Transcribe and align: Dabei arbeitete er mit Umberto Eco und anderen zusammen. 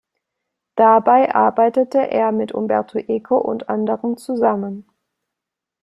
Dabei 0.77 1.35
arbeitete 1.35 1.99
er 2.09 2.31
mit 2.31 2.53
Umberto 2.53 2.97
Eco 2.97 3.37
und 3.37 3.69
anderen 3.69 4.17
zusammen. 4.17 4.87